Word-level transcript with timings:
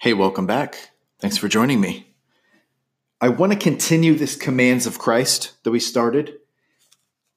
Hey, 0.00 0.14
welcome 0.14 0.46
back. 0.46 0.92
Thanks 1.20 1.36
for 1.36 1.46
joining 1.46 1.78
me. 1.78 2.14
I 3.20 3.28
want 3.28 3.52
to 3.52 3.58
continue 3.58 4.14
this 4.14 4.34
commands 4.34 4.86
of 4.86 4.98
Christ 4.98 5.62
that 5.62 5.72
we 5.72 5.78
started. 5.78 6.38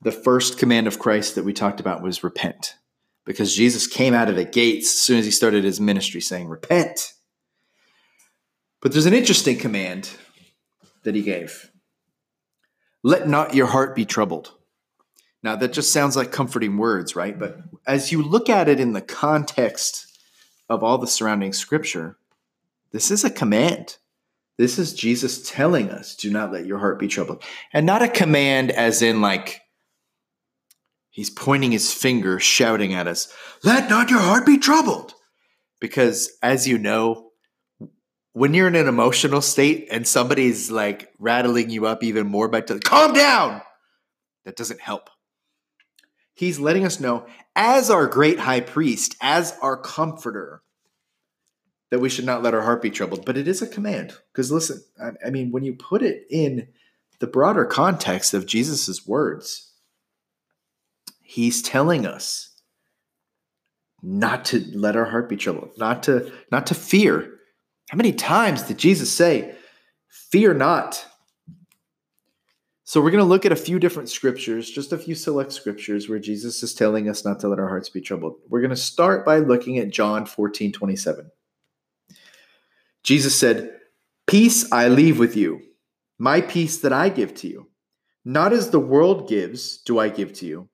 The 0.01 0.13
first 0.13 0.57
command 0.57 0.87
of 0.87 0.97
Christ 0.97 1.35
that 1.35 1.43
we 1.43 1.51
talked 1.51 1.81
about 1.81 2.01
was 2.01 2.23
repent, 2.23 2.75
because 3.25 3.53
Jesus 3.53 3.85
came 3.85 4.13
out 4.13 4.29
of 4.29 4.37
the 4.37 4.45
gates 4.45 4.85
as 4.85 4.97
soon 4.97 5.17
as 5.19 5.25
he 5.25 5.31
started 5.31 5.65
his 5.65 5.81
ministry 5.81 6.21
saying, 6.21 6.47
Repent. 6.47 7.11
But 8.79 8.93
there's 8.93 9.07
an 9.07 9.13
interesting 9.13 9.57
command 9.57 10.11
that 11.03 11.15
he 11.15 11.21
gave 11.21 11.69
Let 13.03 13.27
not 13.27 13.53
your 13.53 13.67
heart 13.67 13.93
be 13.93 14.05
troubled. 14.05 14.53
Now, 15.43 15.57
that 15.57 15.73
just 15.73 15.91
sounds 15.91 16.15
like 16.15 16.31
comforting 16.31 16.77
words, 16.77 17.13
right? 17.13 17.37
But 17.37 17.57
as 17.85 18.13
you 18.13 18.23
look 18.23 18.49
at 18.49 18.69
it 18.69 18.79
in 18.79 18.93
the 18.93 19.01
context 19.01 20.17
of 20.69 20.81
all 20.81 20.97
the 20.97 21.07
surrounding 21.07 21.51
scripture, 21.51 22.17
this 22.93 23.11
is 23.11 23.23
a 23.23 23.29
command. 23.29 23.97
This 24.57 24.77
is 24.77 24.93
Jesus 24.93 25.49
telling 25.49 25.89
us, 25.89 26.15
do 26.15 26.29
not 26.31 26.53
let 26.53 26.67
your 26.67 26.77
heart 26.77 26.99
be 26.99 27.07
troubled. 27.07 27.43
And 27.73 27.85
not 27.85 28.03
a 28.03 28.07
command 28.07 28.71
as 28.71 29.01
in 29.01 29.19
like 29.19 29.61
he's 31.09 31.31
pointing 31.31 31.71
his 31.71 31.91
finger, 31.91 32.39
shouting 32.39 32.93
at 32.93 33.07
us, 33.07 33.33
let 33.63 33.89
not 33.89 34.09
your 34.09 34.19
heart 34.19 34.45
be 34.45 34.59
troubled. 34.59 35.13
Because 35.81 36.31
as 36.41 36.67
you 36.67 36.77
know, 36.77 37.31
when 38.33 38.53
you're 38.53 38.67
in 38.67 38.75
an 38.75 38.87
emotional 38.87 39.41
state 39.41 39.87
and 39.91 40.07
somebody's 40.07 40.71
like 40.71 41.09
rattling 41.19 41.69
you 41.69 41.85
up 41.87 42.03
even 42.03 42.27
more 42.27 42.47
by 42.47 42.61
telling, 42.61 42.81
calm 42.81 43.13
down, 43.13 43.61
that 44.45 44.55
doesn't 44.55 44.81
help. 44.81 45.09
He's 46.35 46.59
letting 46.59 46.85
us 46.85 46.99
know, 46.99 47.27
as 47.55 47.89
our 47.89 48.07
great 48.07 48.39
high 48.39 48.61
priest, 48.61 49.15
as 49.21 49.55
our 49.61 49.77
comforter, 49.77 50.63
that 51.93 51.99
we 51.99 52.09
should 52.09 52.25
not 52.25 52.41
let 52.41 52.55
our 52.55 52.63
heart 52.63 52.81
be 52.81 52.89
troubled. 52.89 53.23
But 53.23 53.37
it 53.37 53.47
is 53.47 53.61
a 53.61 53.67
command. 53.67 54.15
Because 54.31 54.51
listen, 54.51 54.81
I, 54.99 55.27
I, 55.27 55.29
mean, 55.29 55.51
when 55.51 55.63
you 55.63 55.75
put 55.75 56.01
it 56.01 56.25
in 56.27 56.67
the 57.19 57.27
broader 57.27 57.65
context 57.65 58.33
of 58.33 58.47
Jesus' 58.47 59.05
words, 59.05 59.73
he's 61.21 61.61
telling 61.61 62.07
us 62.07 62.49
not 64.01 64.43
to 64.45 64.65
let 64.73 64.95
our 64.95 65.05
heart 65.05 65.29
be 65.29 65.37
troubled, 65.37 65.69
not 65.77 66.01
to 66.03 66.33
not 66.51 66.65
to 66.65 66.73
fear. 66.73 67.29
How 67.91 67.97
many 67.97 68.11
times 68.11 68.63
did 68.63 68.79
Jesus 68.79 69.11
say, 69.11 69.53
"Fear 70.09 70.55
not"? 70.55 71.05
So 72.85 73.01
we're 73.01 73.11
going 73.11 73.23
to 73.23 73.29
look 73.29 73.45
at 73.45 73.51
a 73.51 73.55
few 73.55 73.77
different 73.77 74.09
scriptures, 74.09 74.71
just 74.71 74.91
a 74.93 74.97
few 74.97 75.13
select 75.13 75.53
scriptures 75.53 76.09
where 76.09 76.17
Jesus 76.17 76.63
is 76.63 76.73
telling 76.73 77.07
us 77.07 77.23
not 77.23 77.39
to 77.41 77.49
let 77.49 77.59
our 77.59 77.69
hearts 77.69 77.89
be 77.89 78.01
troubled. 78.01 78.37
We're 78.49 78.61
going 78.61 78.71
to 78.71 78.75
start 78.75 79.23
by 79.23 79.37
looking 79.37 79.77
at 79.77 79.91
John 79.91 80.25
14, 80.25 80.71
27. 80.71 81.29
Jesus 83.03 83.35
said, 83.37 83.79
Peace 84.27 84.71
I 84.71 84.87
leave 84.87 85.19
with 85.19 85.35
you, 85.35 85.61
my 86.17 86.41
peace 86.41 86.79
that 86.79 86.93
I 86.93 87.09
give 87.09 87.33
to 87.35 87.47
you. 87.47 87.69
Not 88.25 88.53
as 88.53 88.69
the 88.69 88.79
world 88.79 89.27
gives, 89.27 89.79
do 89.79 89.99
I 89.99 90.09
give 90.09 90.33
to 90.33 90.45
you. 90.45 90.69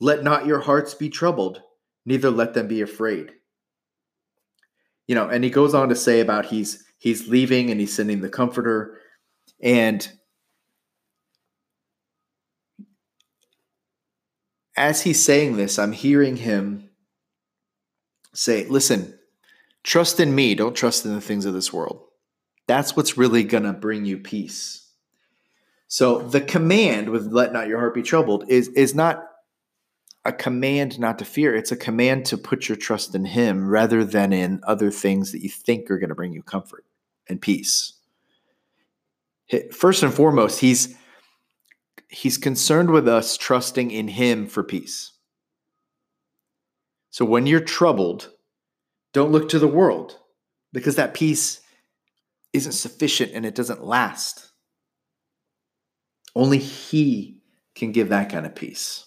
Let 0.00 0.22
not 0.22 0.46
your 0.46 0.60
hearts 0.60 0.94
be 0.94 1.08
troubled, 1.08 1.60
neither 2.06 2.30
let 2.30 2.54
them 2.54 2.68
be 2.68 2.82
afraid. 2.82 3.32
You 5.08 5.16
know, 5.16 5.28
and 5.28 5.42
he 5.42 5.50
goes 5.50 5.74
on 5.74 5.88
to 5.88 5.96
say 5.96 6.20
about 6.20 6.46
he's 6.46 6.84
he's 6.98 7.28
leaving 7.28 7.70
and 7.70 7.80
he's 7.80 7.94
sending 7.94 8.20
the 8.20 8.28
comforter 8.28 9.00
and 9.60 10.08
as 14.78 15.02
he's 15.02 15.22
saying 15.22 15.56
this, 15.56 15.78
I'm 15.78 15.92
hearing 15.92 16.36
him 16.36 16.90
say, 18.32 18.64
Listen, 18.66 19.17
Trust 19.88 20.20
in 20.20 20.34
me, 20.34 20.54
don't 20.54 20.76
trust 20.76 21.06
in 21.06 21.14
the 21.14 21.20
things 21.22 21.46
of 21.46 21.54
this 21.54 21.72
world. 21.72 22.02
That's 22.66 22.94
what's 22.94 23.16
really 23.16 23.42
going 23.42 23.62
to 23.62 23.72
bring 23.72 24.04
you 24.04 24.18
peace. 24.18 24.86
So 25.86 26.18
the 26.18 26.42
command 26.42 27.08
with 27.08 27.32
let 27.32 27.54
not 27.54 27.68
your 27.68 27.78
heart 27.78 27.94
be 27.94 28.02
troubled 28.02 28.44
is 28.50 28.68
is 28.68 28.94
not 28.94 29.24
a 30.26 30.32
command 30.34 31.00
not 31.00 31.18
to 31.20 31.24
fear. 31.24 31.56
It's 31.56 31.72
a 31.72 31.76
command 31.76 32.26
to 32.26 32.36
put 32.36 32.68
your 32.68 32.76
trust 32.76 33.14
in 33.14 33.24
him 33.24 33.66
rather 33.66 34.04
than 34.04 34.34
in 34.34 34.60
other 34.64 34.90
things 34.90 35.32
that 35.32 35.42
you 35.42 35.48
think 35.48 35.90
are 35.90 35.98
going 35.98 36.10
to 36.10 36.14
bring 36.14 36.34
you 36.34 36.42
comfort 36.42 36.84
and 37.26 37.40
peace. 37.40 37.94
First 39.72 40.02
and 40.02 40.12
foremost, 40.12 40.60
he's 40.60 40.96
he's 42.08 42.36
concerned 42.36 42.90
with 42.90 43.08
us 43.08 43.38
trusting 43.38 43.90
in 43.90 44.08
him 44.08 44.48
for 44.48 44.62
peace. 44.62 45.12
So 47.08 47.24
when 47.24 47.46
you're 47.46 47.60
troubled, 47.60 48.32
don't 49.12 49.32
look 49.32 49.48
to 49.50 49.58
the 49.58 49.68
world 49.68 50.18
because 50.72 50.96
that 50.96 51.14
peace 51.14 51.60
isn't 52.52 52.72
sufficient 52.72 53.32
and 53.32 53.44
it 53.44 53.54
doesn't 53.54 53.84
last. 53.84 54.50
Only 56.34 56.58
He 56.58 57.42
can 57.74 57.92
give 57.92 58.10
that 58.10 58.30
kind 58.30 58.46
of 58.46 58.54
peace. 58.54 59.06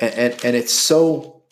And, 0.00 0.14
and, 0.14 0.44
and 0.44 0.56
it's 0.56 0.72
so 0.72 1.42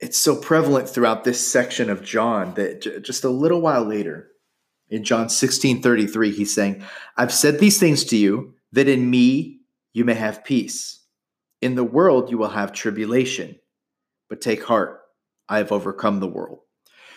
it's 0.00 0.18
so 0.18 0.34
prevalent 0.34 0.88
throughout 0.88 1.24
this 1.24 1.46
section 1.46 1.90
of 1.90 2.02
John 2.02 2.54
that 2.54 2.80
j- 2.80 3.00
just 3.00 3.22
a 3.22 3.28
little 3.28 3.60
while 3.60 3.84
later, 3.84 4.30
in 4.88 5.04
John 5.04 5.28
16 5.28 5.82
33, 5.82 6.32
he's 6.32 6.54
saying, 6.54 6.82
I've 7.16 7.32
said 7.32 7.58
these 7.58 7.78
things 7.78 8.04
to 8.04 8.16
you 8.16 8.54
that 8.72 8.88
in 8.88 9.08
me 9.08 9.60
you 9.92 10.04
may 10.04 10.14
have 10.14 10.44
peace. 10.44 11.04
In 11.60 11.74
the 11.74 11.84
world 11.84 12.30
you 12.30 12.38
will 12.38 12.48
have 12.48 12.72
tribulation, 12.72 13.56
but 14.28 14.40
take 14.40 14.64
heart. 14.64 14.99
I 15.50 15.58
have 15.58 15.72
overcome 15.72 16.20
the 16.20 16.28
world. 16.28 16.60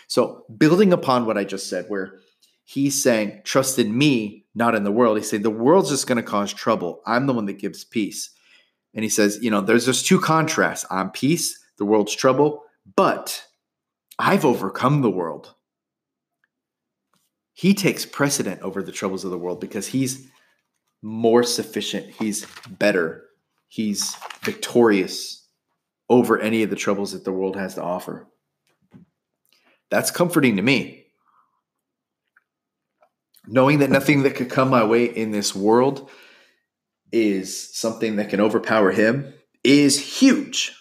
So, 0.08 0.44
building 0.54 0.92
upon 0.92 1.24
what 1.24 1.38
I 1.38 1.44
just 1.44 1.70
said, 1.70 1.86
where 1.88 2.18
he's 2.64 3.00
saying, 3.00 3.40
trust 3.44 3.78
in 3.78 3.96
me, 3.96 4.44
not 4.54 4.74
in 4.74 4.84
the 4.84 4.92
world. 4.92 5.16
He's 5.16 5.30
saying, 5.30 5.44
the 5.44 5.50
world's 5.50 5.90
just 5.90 6.06
going 6.06 6.16
to 6.16 6.22
cause 6.22 6.52
trouble. 6.52 7.00
I'm 7.06 7.26
the 7.26 7.32
one 7.32 7.46
that 7.46 7.58
gives 7.58 7.84
peace. 7.84 8.30
And 8.92 9.02
he 9.02 9.08
says, 9.08 9.38
you 9.40 9.50
know, 9.50 9.60
there's 9.60 9.86
just 9.86 10.06
two 10.06 10.20
contrasts 10.20 10.84
I'm 10.90 11.10
peace, 11.10 11.58
the 11.78 11.84
world's 11.84 12.14
trouble, 12.14 12.64
but 12.96 13.46
I've 14.18 14.44
overcome 14.44 15.00
the 15.00 15.10
world. 15.10 15.54
He 17.52 17.72
takes 17.72 18.04
precedent 18.04 18.60
over 18.62 18.82
the 18.82 18.92
troubles 18.92 19.24
of 19.24 19.30
the 19.30 19.38
world 19.38 19.60
because 19.60 19.86
he's 19.86 20.28
more 21.02 21.44
sufficient, 21.44 22.14
he's 22.18 22.46
better, 22.68 23.24
he's 23.68 24.16
victorious 24.42 25.43
over 26.08 26.38
any 26.38 26.62
of 26.62 26.70
the 26.70 26.76
troubles 26.76 27.12
that 27.12 27.24
the 27.24 27.32
world 27.32 27.56
has 27.56 27.74
to 27.74 27.82
offer. 27.82 28.26
That's 29.90 30.10
comforting 30.10 30.56
to 30.56 30.62
me. 30.62 31.06
Knowing 33.46 33.80
that 33.80 33.90
nothing 33.90 34.22
that 34.22 34.34
could 34.34 34.50
come 34.50 34.70
my 34.70 34.84
way 34.84 35.04
in 35.04 35.30
this 35.30 35.54
world 35.54 36.10
is 37.12 37.76
something 37.76 38.16
that 38.16 38.30
can 38.30 38.40
overpower 38.40 38.90
him 38.90 39.32
is 39.62 40.20
huge. 40.20 40.74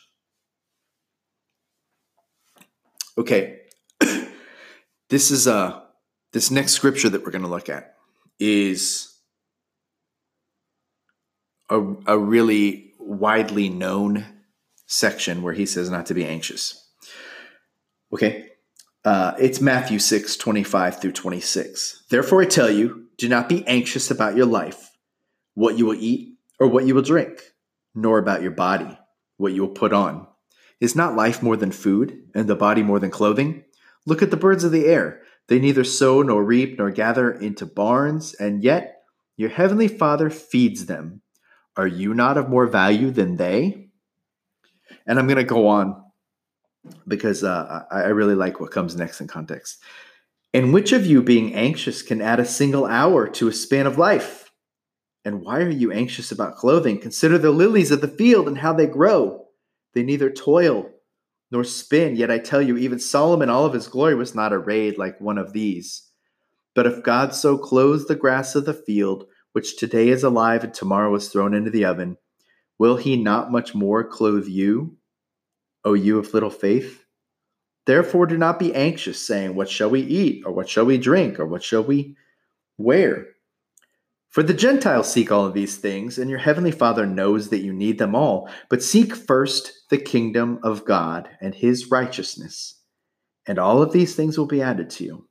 Okay. 3.18 3.60
this 5.10 5.30
is 5.30 5.48
uh 5.48 5.82
this 6.32 6.50
next 6.50 6.72
scripture 6.72 7.10
that 7.10 7.24
we're 7.24 7.32
going 7.32 7.44
to 7.44 7.48
look 7.48 7.70
at 7.70 7.96
is 8.40 9.14
a, 11.70 11.80
a 12.08 12.18
really 12.18 12.94
widely 13.00 13.70
known 13.70 14.26
section 14.86 15.42
where 15.42 15.54
he 15.54 15.66
says 15.66 15.90
not 15.90 16.06
to 16.08 16.14
be 16.14 16.26
anxious. 16.26 16.88
Okay. 18.14 18.50
Uh, 19.06 19.34
it's 19.38 19.60
Matthew 19.60 20.00
6, 20.00 20.38
25 20.38 21.02
through 21.02 21.12
26. 21.12 22.04
Therefore, 22.10 22.42
I 22.42 22.46
tell 22.46 22.70
you, 22.70 23.08
do 23.18 23.28
not 23.28 23.50
be 23.50 23.68
anxious 23.68 24.10
about 24.10 24.36
your 24.36 24.46
life, 24.46 24.92
what 25.56 25.78
you 25.78 25.86
will 25.86 25.96
eat 25.96 26.38
or 26.60 26.68
what 26.68 26.86
you 26.86 26.96
will 26.96 27.02
drink, 27.02 27.42
nor 27.94 28.18
about 28.18 28.42
your 28.42 28.52
body, 28.52 28.98
what 29.38 29.54
you 29.54 29.62
will 29.62 29.74
put 29.74 29.94
on. 29.94 30.28
Is 30.80 30.96
not 30.96 31.16
life 31.16 31.42
more 31.44 31.58
than 31.58 31.72
food, 31.72 32.30
and 32.34 32.48
the 32.48 32.56
body 32.56 32.84
more 32.84 33.00
than 33.00 33.10
clothing? 33.10 33.64
Look 34.06 34.22
at 34.22 34.32
the 34.32 34.38
birds 34.38 34.63
of 34.63 34.72
the 34.72 34.86
air. 34.86 35.22
They 35.48 35.60
neither 35.60 35.84
sow 35.84 36.22
nor 36.22 36.44
reap 36.44 36.78
nor 36.78 36.92
gather 36.92 37.31
into 37.31 37.66
barns, 37.66 38.34
and 38.34 38.63
yet 38.63 39.02
your 39.36 39.50
heavenly 39.50 39.88
Father 39.88 40.30
feeds 40.30 40.86
them. 40.86 41.22
Are 41.75 41.88
you 41.88 42.13
not 42.13 42.38
of 42.38 42.50
more 42.50 42.68
value 42.68 43.12
than 43.12 43.38
they? 43.38 43.82
And 45.06 45.20
I'm 45.20 45.28
going 45.28 45.38
to 45.38 45.44
go 45.44 45.68
on 45.68 46.02
because 47.08 47.44
uh, 47.44 47.84
I, 47.92 48.08
really 48.08 48.36
like 48.36 48.60
what 48.60 48.72
comes 48.72 48.96
next 48.96 49.22
in 49.22 49.28
context. 49.28 49.82
And 50.54 50.74
which 50.74 50.92
of 50.92 51.06
you, 51.06 51.22
being 51.22 51.54
anxious, 51.56 52.02
can 52.02 52.22
add 52.22 52.40
a 52.40 52.46
single 52.46 52.86
hour 52.86 53.28
to 53.30 53.48
a 53.48 53.54
span 53.54 53.88
of 53.88 53.98
life? 53.98 54.52
And 55.26 55.42
why 55.42 55.62
are 55.62 55.70
you 55.70 55.92
anxious 55.92 56.32
about 56.32 56.58
clothing? 56.58 57.00
Consider 57.00 57.38
the 57.38 57.52
lilies 57.52 57.92
of 57.92 58.02
the 58.02 58.08
field 58.08 58.48
and 58.48 58.58
how 58.58 58.74
they 58.74 58.88
grow. 58.88 59.46
They 59.94 60.04
neither 60.04 60.30
toil 60.30 60.90
nor 61.50 61.64
spin. 61.64 62.16
Yet 62.16 62.32
I 62.32 62.40
tell 62.40 62.62
you, 62.62 62.78
even 62.78 63.00
Solomon, 63.00 63.50
all 63.50 63.66
of 63.66 63.74
his 63.74 63.88
glory, 63.88 64.16
was 64.16 64.36
not 64.36 64.54
arrayed 64.54 64.98
like 64.98 65.22
one 65.22 65.38
of 65.38 65.54
these. 65.54 66.10
But 66.76 66.88
if 66.88 67.04
God 67.04 67.34
so 67.34 67.58
clothes 67.58 68.08
the 68.08 68.16
grass 68.16 68.56
of 68.56 68.66
the 68.66 68.74
field, 68.74 69.26
which 69.54 69.78
today 69.78 70.10
is 70.10 70.24
alive 70.24 70.64
and 70.64 70.74
tomorrow 70.74 71.14
is 71.16 71.30
thrown 71.30 71.54
into 71.54 71.70
the 71.70 71.86
oven, 71.86 72.18
Will 72.80 72.98
he 72.98 73.16
not 73.16 73.52
much 73.52 73.75
more 73.75 74.04
clothe 74.04 74.48
you, 74.48 74.98
O 75.86 75.94
you 75.94 76.18
of 76.18 76.34
little 76.34 76.50
faith? 76.50 77.04
Therefore, 77.86 78.25
do 78.25 78.38
not 78.38 78.60
be 78.60 78.74
anxious, 78.74 79.25
saying, 79.25 79.56
What 79.56 79.70
shall 79.70 79.90
we 79.90 80.02
eat? 80.02 80.44
Or 80.46 80.52
what 80.52 80.70
shall 80.70 80.86
we 80.86 80.98
drink? 80.98 81.40
Or 81.40 81.46
what 81.46 81.64
shall 81.64 81.84
we 81.84 82.16
wear? 82.78 83.28
For 84.30 84.42
the 84.42 84.54
Gentiles 84.54 85.12
seek 85.12 85.31
all 85.31 85.46
of 85.46 85.54
these 85.54 85.78
things, 85.78 86.18
and 86.18 86.28
your 86.28 86.40
heavenly 86.40 86.72
Father 86.72 87.06
knows 87.06 87.50
that 87.50 87.62
you 87.62 87.72
need 87.72 88.00
them 88.00 88.16
all. 88.16 88.50
But 88.68 88.81
seek 88.81 89.16
first 89.16 89.72
the 89.92 89.98
kingdom 89.98 90.60
of 90.64 90.86
God 90.86 91.30
and 91.40 91.54
his 91.54 91.92
righteousness, 91.92 92.80
and 93.46 93.60
all 93.60 93.81
of 93.84 93.92
these 93.92 94.16
things 94.16 94.38
will 94.38 94.48
be 94.48 94.62
added 94.62 94.90
to 94.92 95.04
you. 95.04 95.28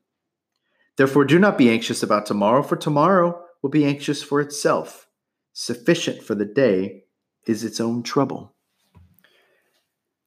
Therefore, 0.97 1.25
do 1.25 1.39
not 1.39 1.59
be 1.59 1.71
anxious 1.71 2.03
about 2.03 2.27
tomorrow, 2.27 2.63
for 2.63 2.77
tomorrow 2.77 3.43
will 3.61 3.71
be 3.71 3.85
anxious 3.85 4.23
for 4.23 4.41
itself. 4.41 5.09
Sufficient 5.53 6.23
for 6.23 6.35
the 6.35 6.45
day 6.45 7.02
is 7.47 7.65
its 7.65 7.81
own 7.81 8.03
trouble. 8.03 8.55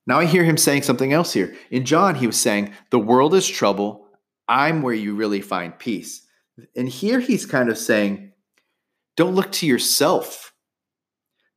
Now 0.07 0.19
I 0.19 0.25
hear 0.25 0.43
him 0.43 0.57
saying 0.57 0.83
something 0.83 1.13
else 1.13 1.33
here. 1.33 1.55
In 1.71 1.85
John, 1.85 2.15
he 2.15 2.27
was 2.27 2.39
saying, 2.39 2.73
The 2.91 2.99
world 2.99 3.33
is 3.33 3.47
trouble. 3.47 4.07
I'm 4.47 4.81
where 4.81 4.93
you 4.93 5.15
really 5.15 5.41
find 5.41 5.77
peace. 5.77 6.25
And 6.75 6.87
here 6.87 7.19
he's 7.19 7.45
kind 7.45 7.69
of 7.69 7.77
saying, 7.77 8.33
Don't 9.15 9.35
look 9.35 9.51
to 9.53 9.65
yourself. 9.65 10.53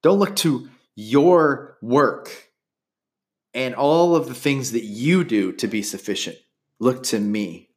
Don't 0.03 0.19
look 0.19 0.37
to 0.37 0.69
your 0.95 1.77
work 1.83 2.51
and 3.55 3.75
all 3.75 4.15
of 4.15 4.29
the 4.29 4.35
things 4.35 4.73
that 4.73 4.85
you 4.85 5.25
do 5.25 5.53
to 5.53 5.67
be 5.67 5.83
sufficient. 5.83 6.37
Look 6.79 7.03
to 7.05 7.19
me 7.19 7.71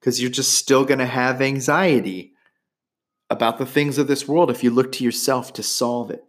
because 0.00 0.20
you're 0.20 0.30
just 0.30 0.54
still 0.54 0.84
going 0.84 0.98
to 0.98 1.06
have 1.06 1.40
anxiety 1.40 2.32
about 3.30 3.58
the 3.58 3.66
things 3.66 3.98
of 3.98 4.08
this 4.08 4.26
world 4.26 4.50
if 4.50 4.62
you 4.64 4.70
look 4.70 4.92
to 4.92 5.04
yourself 5.04 5.52
to 5.54 5.62
solve 5.62 6.10
it. 6.10 6.24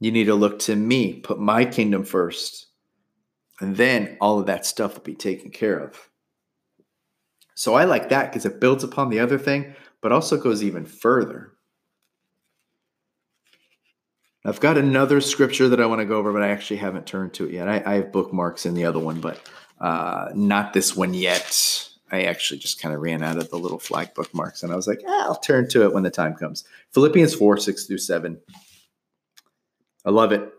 You 0.00 0.10
need 0.10 0.24
to 0.24 0.34
look 0.34 0.58
to 0.60 0.74
me, 0.74 1.20
put 1.20 1.38
my 1.38 1.64
kingdom 1.64 2.04
first, 2.04 2.66
and 3.60 3.76
then 3.76 4.16
all 4.20 4.40
of 4.40 4.46
that 4.46 4.66
stuff 4.66 4.94
will 4.94 5.02
be 5.02 5.14
taken 5.14 5.50
care 5.50 5.78
of. 5.78 6.08
So 7.54 7.74
I 7.74 7.84
like 7.84 8.08
that 8.08 8.30
because 8.30 8.46
it 8.46 8.60
builds 8.60 8.82
upon 8.82 9.10
the 9.10 9.20
other 9.20 9.38
thing, 9.38 9.74
but 10.00 10.12
also 10.12 10.38
goes 10.38 10.64
even 10.64 10.86
further. 10.86 11.52
I've 14.46 14.60
got 14.60 14.78
another 14.78 15.20
scripture 15.20 15.68
that 15.68 15.80
I 15.80 15.84
want 15.84 16.00
to 16.00 16.06
go 16.06 16.16
over, 16.16 16.32
but 16.32 16.42
I 16.42 16.48
actually 16.48 16.78
haven't 16.78 17.06
turned 17.06 17.34
to 17.34 17.44
it 17.44 17.52
yet. 17.52 17.68
I, 17.68 17.82
I 17.84 17.94
have 17.96 18.12
bookmarks 18.12 18.64
in 18.64 18.72
the 18.72 18.86
other 18.86 18.98
one, 18.98 19.20
but 19.20 19.38
uh, 19.78 20.30
not 20.34 20.72
this 20.72 20.96
one 20.96 21.12
yet. 21.12 21.86
I 22.10 22.22
actually 22.22 22.58
just 22.58 22.80
kind 22.80 22.94
of 22.94 23.02
ran 23.02 23.22
out 23.22 23.36
of 23.36 23.50
the 23.50 23.58
little 23.58 23.78
flag 23.78 24.14
bookmarks 24.14 24.62
and 24.62 24.72
I 24.72 24.76
was 24.76 24.88
like, 24.88 25.00
ah, 25.06 25.24
I'll 25.24 25.38
turn 25.38 25.68
to 25.68 25.84
it 25.84 25.92
when 25.92 26.02
the 26.02 26.10
time 26.10 26.34
comes. 26.34 26.64
Philippians 26.92 27.34
4 27.34 27.58
6 27.58 27.84
through 27.84 27.98
7. 27.98 28.40
I 30.04 30.10
love 30.10 30.32
it. 30.32 30.50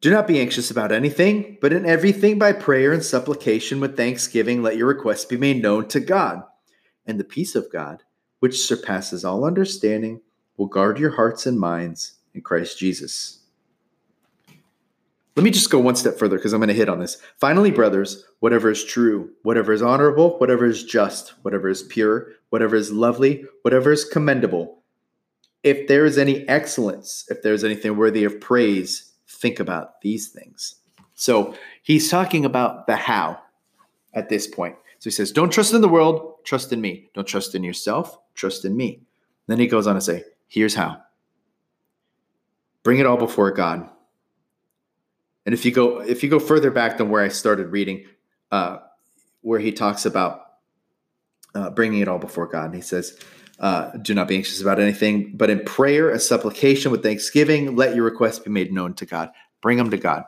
Do 0.00 0.10
not 0.10 0.28
be 0.28 0.40
anxious 0.40 0.70
about 0.70 0.92
anything, 0.92 1.58
but 1.60 1.72
in 1.72 1.84
everything 1.84 2.38
by 2.38 2.52
prayer 2.52 2.92
and 2.92 3.02
supplication 3.02 3.80
with 3.80 3.96
thanksgiving, 3.96 4.62
let 4.62 4.76
your 4.76 4.86
requests 4.86 5.24
be 5.24 5.36
made 5.36 5.60
known 5.60 5.88
to 5.88 5.98
God. 5.98 6.44
And 7.06 7.18
the 7.18 7.24
peace 7.24 7.56
of 7.56 7.72
God, 7.72 8.04
which 8.38 8.60
surpasses 8.60 9.24
all 9.24 9.44
understanding, 9.44 10.20
will 10.56 10.66
guard 10.66 10.98
your 11.00 11.16
hearts 11.16 11.46
and 11.46 11.58
minds 11.58 12.14
in 12.32 12.42
Christ 12.42 12.78
Jesus. 12.78 13.40
Let 15.34 15.44
me 15.44 15.50
just 15.50 15.70
go 15.70 15.78
one 15.78 15.96
step 15.96 16.18
further 16.18 16.36
because 16.36 16.52
I'm 16.52 16.60
going 16.60 16.68
to 16.68 16.74
hit 16.74 16.88
on 16.88 16.98
this. 16.98 17.20
Finally, 17.36 17.70
brothers, 17.70 18.24
whatever 18.40 18.70
is 18.70 18.84
true, 18.84 19.30
whatever 19.42 19.72
is 19.72 19.82
honorable, 19.82 20.38
whatever 20.38 20.66
is 20.66 20.82
just, 20.82 21.30
whatever 21.42 21.68
is 21.68 21.84
pure, 21.84 22.32
whatever 22.50 22.74
is 22.74 22.92
lovely, 22.92 23.44
whatever 23.62 23.92
is 23.92 24.04
commendable, 24.04 24.77
if 25.62 25.88
there 25.88 26.04
is 26.04 26.18
any 26.18 26.48
excellence, 26.48 27.24
if 27.28 27.42
there's 27.42 27.64
anything 27.64 27.96
worthy 27.96 28.24
of 28.24 28.40
praise, 28.40 29.12
think 29.26 29.60
about 29.60 30.00
these 30.00 30.28
things. 30.28 30.76
So 31.14 31.54
he's 31.82 32.10
talking 32.10 32.44
about 32.44 32.86
the 32.86 32.96
how 32.96 33.38
at 34.14 34.28
this 34.28 34.46
point. 34.46 34.76
So 35.00 35.10
he 35.10 35.14
says, 35.14 35.32
Don't 35.32 35.52
trust 35.52 35.74
in 35.74 35.80
the 35.80 35.88
world, 35.88 36.44
trust 36.44 36.72
in 36.72 36.80
me. 36.80 37.10
Don't 37.14 37.26
trust 37.26 37.54
in 37.54 37.64
yourself, 37.64 38.18
trust 38.34 38.64
in 38.64 38.76
me. 38.76 39.02
Then 39.46 39.58
he 39.58 39.66
goes 39.66 39.86
on 39.86 39.94
to 39.94 40.00
say, 40.00 40.24
Here's 40.46 40.74
how 40.74 41.02
bring 42.82 42.98
it 42.98 43.06
all 43.06 43.18
before 43.18 43.50
God 43.50 43.88
and 45.48 45.54
if 45.54 45.64
you 45.64 45.72
go 45.72 46.02
if 46.02 46.22
you 46.22 46.28
go 46.28 46.38
further 46.38 46.70
back 46.70 46.98
than 46.98 47.08
where 47.08 47.22
I 47.22 47.28
started 47.28 47.68
reading, 47.68 48.04
uh, 48.52 48.80
where 49.40 49.58
he 49.58 49.72
talks 49.72 50.04
about 50.04 50.42
uh, 51.54 51.70
bringing 51.70 52.02
it 52.02 52.08
all 52.08 52.18
before 52.18 52.46
God, 52.46 52.66
and 52.66 52.74
he 52.74 52.82
says, 52.82 53.18
uh, 53.58 53.90
"Do 54.02 54.14
not 54.14 54.28
be 54.28 54.36
anxious 54.36 54.60
about 54.60 54.80
anything, 54.80 55.36
but 55.36 55.50
in 55.50 55.64
prayer 55.64 56.10
and 56.10 56.20
supplication 56.20 56.90
with 56.92 57.02
thanksgiving, 57.02 57.76
let 57.76 57.94
your 57.94 58.04
requests 58.04 58.38
be 58.38 58.50
made 58.50 58.72
known 58.72 58.94
to 58.94 59.06
God. 59.06 59.30
Bring 59.60 59.78
them 59.78 59.90
to 59.90 59.96
God, 59.98 60.24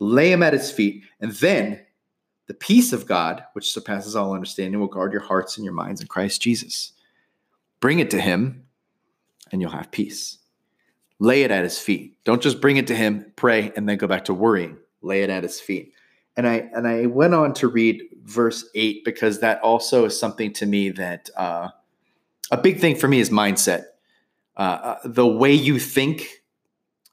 lay 0.00 0.30
them 0.30 0.42
at 0.42 0.52
His 0.52 0.70
feet, 0.70 1.04
and 1.20 1.32
then." 1.32 1.80
The 2.46 2.52
peace 2.52 2.92
of 2.92 3.06
God, 3.06 3.42
which 3.54 3.72
surpasses 3.72 4.14
all 4.14 4.34
understanding, 4.34 4.78
will 4.78 4.86
guard 4.86 5.14
your 5.14 5.22
hearts 5.22 5.56
and 5.56 5.64
your 5.64 5.72
minds 5.72 6.02
in 6.02 6.08
Christ 6.08 6.42
Jesus. 6.42 6.92
Bring 7.80 8.00
it 8.00 8.10
to 8.10 8.20
Him, 8.20 8.66
and 9.50 9.62
you'll 9.62 9.70
have 9.70 9.90
peace. 9.90 10.38
Lay 11.20 11.42
it 11.42 11.50
at 11.50 11.62
his 11.62 11.78
feet. 11.78 12.18
Don't 12.24 12.42
just 12.42 12.60
bring 12.60 12.76
it 12.76 12.88
to 12.88 12.94
him, 12.94 13.32
pray, 13.36 13.72
and 13.76 13.88
then 13.88 13.96
go 13.96 14.06
back 14.06 14.24
to 14.24 14.34
worrying. 14.34 14.76
Lay 15.00 15.22
it 15.22 15.30
at 15.30 15.42
his 15.42 15.60
feet. 15.60 15.92
And 16.36 16.46
I 16.46 16.68
and 16.74 16.88
I 16.88 17.06
went 17.06 17.34
on 17.34 17.54
to 17.54 17.68
read 17.68 18.02
verse 18.24 18.68
eight 18.74 19.04
because 19.04 19.40
that 19.40 19.60
also 19.62 20.04
is 20.06 20.18
something 20.18 20.52
to 20.54 20.66
me 20.66 20.90
that 20.90 21.30
uh, 21.36 21.68
a 22.50 22.56
big 22.56 22.80
thing 22.80 22.96
for 22.96 23.08
me 23.08 23.20
is 23.20 23.30
mindset. 23.30 23.84
Uh, 24.56 24.60
uh, 24.60 24.98
the 25.04 25.26
way 25.26 25.52
you 25.52 25.78
think 25.78 26.42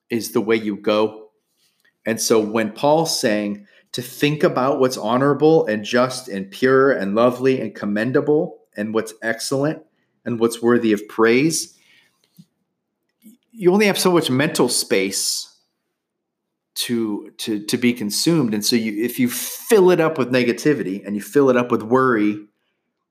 is 0.10 0.32
the 0.32 0.42
way 0.42 0.56
you 0.56 0.76
go. 0.76 1.30
And 2.06 2.20
so 2.20 2.40
when 2.40 2.72
Paul's 2.72 3.20
saying 3.20 3.66
to 3.94 4.02
think 4.02 4.44
about 4.44 4.80
what's 4.80 4.98
honorable 4.98 5.66
and 5.66 5.84
just 5.84 6.28
and 6.28 6.50
pure 6.50 6.92
and 6.92 7.16
lovely 7.16 7.60
and 7.60 7.74
commendable 7.74 8.60
and 8.76 8.94
what's 8.94 9.14
excellent 9.22 9.84
and 10.26 10.40
what's 10.40 10.62
worthy 10.62 10.94
of 10.94 11.08
praise, 11.08 11.78
you 13.52 13.72
only 13.74 13.88
have 13.88 14.00
so 14.00 14.12
much 14.12 14.30
mental 14.30 14.70
space 14.70 15.48
to 16.74 17.32
to 17.38 17.66
to 17.66 17.78
be 17.78 17.92
consumed 17.92 18.54
and 18.54 18.66
so 18.66 18.78
you 18.78 19.04
if 19.04 19.20
you 19.20 19.30
fill 19.30 19.92
it 19.92 20.00
up 20.00 20.18
with 20.18 20.32
negativity 20.32 21.06
and 21.06 21.16
you 21.18 21.22
fill 21.22 21.50
it 21.50 21.58
up 21.58 21.70
with 21.70 21.84
worry 21.84 22.40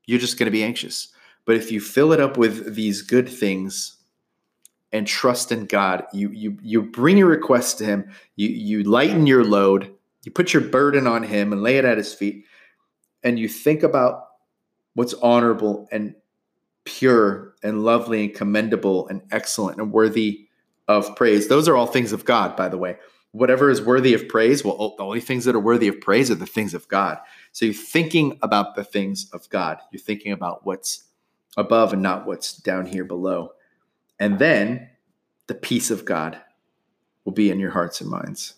you're 0.07 0.19
just 0.19 0.39
going 0.39 0.47
to 0.47 0.51
be 0.51 0.65
anxious 0.65 1.09
but 1.51 1.57
if 1.57 1.73
you 1.73 1.81
fill 1.81 2.13
it 2.13 2.21
up 2.21 2.37
with 2.37 2.77
these 2.77 3.03
good 3.03 3.29
things 3.29 3.97
and 4.93 5.05
trust 5.05 5.51
in 5.51 5.67
God 5.67 6.05
you 6.13 6.31
you 6.31 6.57
you 6.63 6.83
bring 6.83 7.19
your 7.19 7.27
request 7.27 7.79
to 7.79 7.85
him 7.85 8.09
you 8.37 8.49
you 8.49 8.85
lighten 8.85 9.27
your 9.27 9.45
load 9.45 9.93
you 10.23 10.31
put 10.31 10.53
your 10.53 10.63
burden 10.63 11.09
on 11.09 11.25
him 11.25 11.53
and 11.53 11.61
lay 11.61 11.77
it 11.77 11.85
at 11.85 11.99
his 11.99 12.15
feet 12.15 12.45
and 13.25 13.37
you 13.37 13.49
think 13.49 13.83
about 13.83 14.29
what's 14.95 15.15
honorable 15.15 15.89
and 15.91 16.15
pure 16.85 17.55
and 17.65 17.85
lovely 17.85 18.27
and 18.27 18.35
commendable 18.35 19.09
and 19.09 19.23
excellent 19.33 19.79
and 19.79 19.93
worthy 19.93 20.47
of 20.89 21.15
praise. 21.17 21.49
Those 21.49 21.69
are 21.69 21.77
all 21.77 21.87
things 21.87 22.13
of 22.13 22.25
God, 22.25 22.57
by 22.57 22.69
the 22.69 22.79
way. 22.79 22.97
Whatever 23.33 23.71
is 23.71 23.81
worthy 23.83 24.15
of 24.15 24.29
praise, 24.29 24.65
well, 24.65 24.95
the 24.97 25.05
only 25.05 25.21
things 25.21 25.45
that 25.45 25.55
are 25.55 25.61
worthy 25.61 25.89
of 25.89 26.01
praise 26.01 26.31
are 26.31 26.37
the 26.37 26.47
things 26.47 26.75
of 26.75 26.89
God. 26.89 27.19
So 27.53 27.65
you're 27.65 27.75
thinking 27.75 28.39
about 28.43 28.75
the 28.75 28.83
things 28.85 29.31
of 29.33 29.49
God. 29.51 29.79
You're 29.93 30.01
thinking 30.01 30.33
about 30.33 30.67
what's 30.67 31.10
above 31.57 31.93
and 31.93 32.03
not 32.03 32.27
what's 32.27 32.53
down 32.53 32.87
here 32.87 33.05
below. 33.05 33.53
And 34.19 34.39
then 34.39 34.91
the 35.47 35.55
peace 35.55 35.91
of 35.91 36.05
God 36.05 36.41
will 37.25 37.33
be 37.33 37.51
in 37.51 37.59
your 37.59 37.71
hearts 37.71 38.01
and 38.01 38.11
minds. 38.11 38.55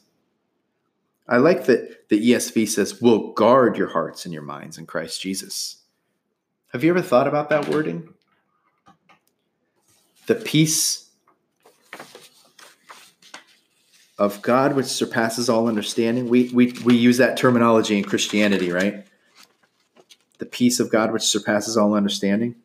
I 1.29 1.37
like 1.37 1.67
that 1.67 2.09
the 2.09 2.31
ESV 2.31 2.69
says, 2.69 3.01
will 3.01 3.33
guard 3.33 3.79
your 3.79 3.89
hearts 3.89 4.25
and 4.25 4.35
your 4.35 4.43
minds 4.43 4.77
in 4.77 4.87
Christ 4.87 5.21
Jesus. 5.21 5.83
Have 6.73 6.83
you 6.83 6.91
ever 6.91 7.03
thought 7.03 7.29
about 7.29 7.49
that 7.51 7.69
wording? 7.69 8.13
The 10.27 10.35
peace 10.35 11.11
of 14.19 14.43
God 14.43 14.77
which 14.77 14.87
surpasses 14.87 15.49
all 15.49 15.69
understanding. 15.69 16.29
We, 16.29 16.51
we, 16.51 16.73
we 16.85 16.97
use 16.97 17.19
that 17.19 17.37
terminology 17.37 17.97
in 17.97 18.05
Christianity, 18.05 18.71
right? 18.71 19.07
The 20.39 20.47
peace 20.47 20.81
of 20.81 20.91
God 20.91 21.13
which 21.13 21.23
surpasses 21.23 21.77
all 21.77 21.95
understanding. 21.95 22.57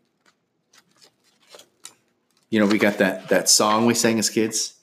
You 2.57 2.63
know, 2.63 2.71
we 2.71 2.79
got 2.79 2.97
that, 2.97 3.29
that 3.29 3.49
song 3.49 3.85
we 3.85 3.93
sang 3.93 4.17
as 4.17 4.31
kids. 4.31 4.77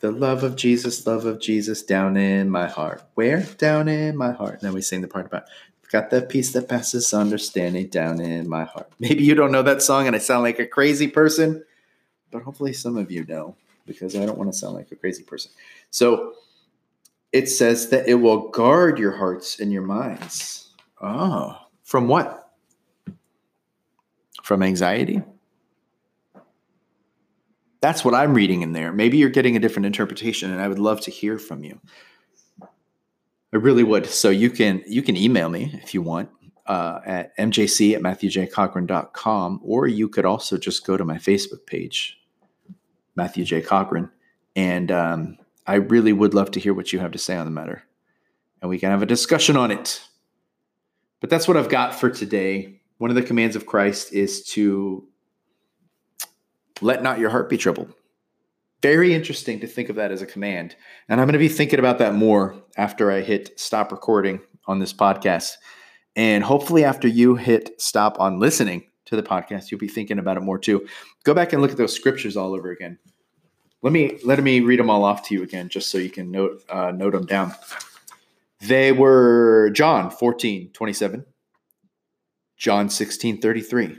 The 0.00 0.10
love 0.10 0.42
of 0.42 0.56
Jesus, 0.56 1.06
love 1.06 1.26
of 1.26 1.38
Jesus 1.38 1.82
down 1.82 2.16
in 2.16 2.48
my 2.48 2.66
heart. 2.66 3.02
Where? 3.12 3.42
Down 3.58 3.88
in 3.88 4.16
my 4.16 4.32
heart. 4.32 4.54
And 4.54 4.62
then 4.62 4.72
we 4.72 4.80
sing 4.80 5.02
the 5.02 5.06
part 5.06 5.26
about 5.26 5.44
got 5.92 6.08
that 6.08 6.30
peace 6.30 6.54
that 6.54 6.66
passes 6.66 7.12
understanding 7.12 7.88
down 7.88 8.22
in 8.22 8.48
my 8.48 8.64
heart. 8.64 8.90
Maybe 8.98 9.22
you 9.22 9.34
don't 9.34 9.52
know 9.52 9.60
that 9.64 9.82
song 9.82 10.06
and 10.06 10.16
I 10.16 10.18
sound 10.18 10.44
like 10.44 10.58
a 10.58 10.66
crazy 10.66 11.08
person, 11.08 11.62
but 12.30 12.40
hopefully 12.40 12.72
some 12.72 12.96
of 12.96 13.10
you 13.10 13.26
know 13.26 13.54
because 13.84 14.16
I 14.16 14.24
don't 14.24 14.38
want 14.38 14.50
to 14.50 14.58
sound 14.58 14.76
like 14.76 14.90
a 14.92 14.96
crazy 14.96 15.24
person. 15.24 15.50
So 15.90 16.36
it 17.32 17.50
says 17.50 17.90
that 17.90 18.08
it 18.08 18.14
will 18.14 18.48
guard 18.48 18.98
your 18.98 19.14
hearts 19.14 19.60
and 19.60 19.70
your 19.70 19.82
minds. 19.82 20.70
Oh, 21.02 21.58
from 21.82 22.08
what? 22.08 22.50
From 24.42 24.62
anxiety? 24.62 25.22
That's 27.84 28.02
what 28.02 28.14
I'm 28.14 28.32
reading 28.32 28.62
in 28.62 28.72
there. 28.72 28.94
Maybe 28.94 29.18
you're 29.18 29.28
getting 29.28 29.56
a 29.56 29.60
different 29.60 29.84
interpretation, 29.84 30.50
and 30.50 30.58
I 30.58 30.68
would 30.68 30.78
love 30.78 31.02
to 31.02 31.10
hear 31.10 31.38
from 31.38 31.64
you. 31.64 31.78
I 32.62 33.58
really 33.58 33.84
would. 33.84 34.06
So 34.06 34.30
you 34.30 34.48
can 34.48 34.82
you 34.86 35.02
can 35.02 35.18
email 35.18 35.50
me 35.50 35.78
if 35.82 35.92
you 35.92 36.00
want 36.00 36.30
uh, 36.64 37.00
at 37.04 37.36
mjc 37.36 37.94
at 37.94 38.00
matthewjcochran.com, 38.00 39.60
or 39.62 39.86
you 39.86 40.08
could 40.08 40.24
also 40.24 40.56
just 40.56 40.86
go 40.86 40.96
to 40.96 41.04
my 41.04 41.18
Facebook 41.18 41.66
page, 41.66 42.18
Matthew 43.16 43.44
J. 43.44 43.60
Cochran. 43.60 44.08
And 44.56 44.90
um, 44.90 45.36
I 45.66 45.74
really 45.74 46.14
would 46.14 46.32
love 46.32 46.52
to 46.52 46.60
hear 46.60 46.72
what 46.72 46.90
you 46.90 47.00
have 47.00 47.12
to 47.12 47.18
say 47.18 47.36
on 47.36 47.44
the 47.44 47.52
matter. 47.52 47.82
And 48.62 48.70
we 48.70 48.78
can 48.78 48.92
have 48.92 49.02
a 49.02 49.06
discussion 49.06 49.58
on 49.58 49.70
it. 49.70 50.02
But 51.20 51.28
that's 51.28 51.46
what 51.46 51.58
I've 51.58 51.68
got 51.68 51.94
for 51.94 52.08
today. 52.08 52.80
One 52.96 53.10
of 53.10 53.14
the 53.14 53.22
commands 53.22 53.56
of 53.56 53.66
Christ 53.66 54.14
is 54.14 54.42
to 54.52 55.06
let 56.80 57.02
not 57.02 57.18
your 57.18 57.30
heart 57.30 57.48
be 57.48 57.56
troubled. 57.56 57.92
Very 58.82 59.14
interesting 59.14 59.60
to 59.60 59.66
think 59.66 59.88
of 59.88 59.96
that 59.96 60.12
as 60.12 60.22
a 60.22 60.26
command. 60.26 60.76
And 61.08 61.20
I'm 61.20 61.26
going 61.26 61.32
to 61.34 61.38
be 61.38 61.48
thinking 61.48 61.78
about 61.78 61.98
that 61.98 62.14
more 62.14 62.54
after 62.76 63.10
I 63.10 63.20
hit 63.20 63.58
stop 63.58 63.90
recording 63.92 64.40
on 64.66 64.78
this 64.78 64.92
podcast. 64.92 65.56
And 66.16 66.44
hopefully, 66.44 66.84
after 66.84 67.08
you 67.08 67.34
hit 67.34 67.80
stop 67.80 68.20
on 68.20 68.38
listening 68.38 68.84
to 69.06 69.16
the 69.16 69.22
podcast, 69.22 69.70
you'll 69.70 69.80
be 69.80 69.88
thinking 69.88 70.18
about 70.18 70.36
it 70.36 70.40
more 70.40 70.58
too. 70.58 70.86
Go 71.24 71.34
back 71.34 71.52
and 71.52 71.62
look 71.62 71.70
at 71.70 71.76
those 71.76 71.94
scriptures 71.94 72.36
all 72.36 72.54
over 72.54 72.70
again. 72.70 72.98
Let 73.82 73.92
me 73.92 74.18
let 74.24 74.42
me 74.42 74.60
read 74.60 74.78
them 74.78 74.90
all 74.90 75.04
off 75.04 75.26
to 75.28 75.34
you 75.34 75.42
again, 75.42 75.68
just 75.68 75.90
so 75.90 75.98
you 75.98 76.10
can 76.10 76.30
note 76.30 76.62
uh, 76.68 76.90
note 76.90 77.12
them 77.12 77.26
down. 77.26 77.54
They 78.60 78.92
were 78.92 79.70
John 79.74 80.10
14, 80.10 80.70
27, 80.72 81.26
John 82.56 82.88
16, 82.88 83.40
33, 83.40 83.98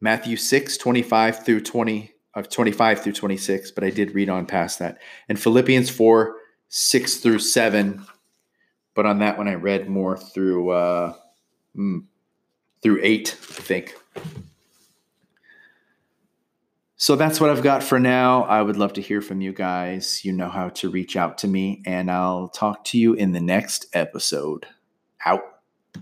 Matthew 0.00 0.36
6, 0.36 0.76
25 0.76 1.44
through 1.44 1.60
20 1.60 2.12
of 2.34 2.48
25 2.48 3.02
through 3.02 3.12
26, 3.12 3.72
but 3.72 3.84
I 3.84 3.90
did 3.90 4.14
read 4.14 4.28
on 4.28 4.46
past 4.46 4.78
that. 4.78 4.98
And 5.28 5.38
Philippians 5.38 5.90
4, 5.90 6.36
6 6.68 7.16
through 7.16 7.40
7. 7.40 8.04
But 8.94 9.06
on 9.06 9.18
that 9.18 9.38
one 9.38 9.48
I 9.48 9.54
read 9.54 9.88
more 9.88 10.16
through 10.16 10.70
uh, 10.70 11.14
mm, 11.76 12.04
through 12.82 13.00
8, 13.02 13.36
I 13.38 13.62
think. 13.62 13.94
So 17.00 17.14
that's 17.14 17.40
what 17.40 17.50
I've 17.50 17.62
got 17.62 17.84
for 17.84 18.00
now. 18.00 18.42
I 18.42 18.60
would 18.60 18.76
love 18.76 18.94
to 18.94 19.00
hear 19.00 19.20
from 19.20 19.40
you 19.40 19.52
guys. 19.52 20.24
You 20.24 20.32
know 20.32 20.48
how 20.48 20.70
to 20.70 20.90
reach 20.90 21.16
out 21.16 21.38
to 21.38 21.48
me, 21.48 21.80
and 21.86 22.10
I'll 22.10 22.48
talk 22.48 22.82
to 22.86 22.98
you 22.98 23.14
in 23.14 23.30
the 23.30 23.40
next 23.40 23.86
episode. 23.92 24.66
Out. 25.24 25.57